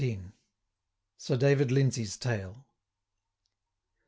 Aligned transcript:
Sir 1.17 1.37
David 1.37 1.69
Lindsey's 1.71 2.17
Tale. 2.17 2.65